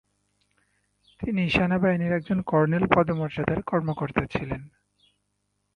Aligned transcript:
তিনি 1.19 1.49
সেনাবাহিনীর 1.49 2.13
একজন 2.13 2.39
কর্নেল 2.41 2.83
পদমর্যাদার 2.95 3.59
কর্মকর্তা 3.61 4.23
ছিলেন। 4.25 4.61